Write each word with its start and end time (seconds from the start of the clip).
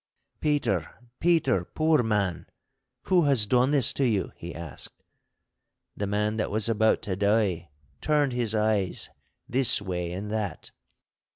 'Peter, 0.39 0.95
Peter, 1.19 1.63
poor 1.63 2.01
man, 2.01 2.47
who 3.03 3.25
has 3.25 3.45
done 3.45 3.69
this 3.69 3.93
to 3.93 4.03
you?' 4.03 4.31
he 4.35 4.55
asked. 4.55 5.03
The 5.95 6.07
man 6.07 6.37
that 6.37 6.49
was 6.49 6.67
about 6.67 7.03
to 7.03 7.15
die 7.15 7.69
turned 8.01 8.33
his 8.33 8.55
eyes 8.55 9.11
this 9.47 9.79
way 9.79 10.11
and 10.11 10.31
that. 10.31 10.71